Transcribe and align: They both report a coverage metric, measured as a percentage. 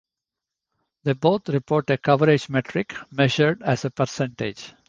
They 1.03 1.13
both 1.13 1.47
report 1.49 1.91
a 1.91 1.97
coverage 1.99 2.49
metric, 2.49 2.95
measured 3.11 3.61
as 3.61 3.85
a 3.85 3.91
percentage. 3.91 4.73